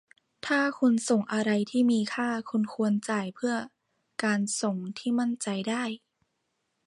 [0.45, 3.55] ถ้าคุณส่งอะไรที่มีค่า คุณควรจ่ายเพื่อ
[4.23, 5.83] การส่งที่มั่นใจได้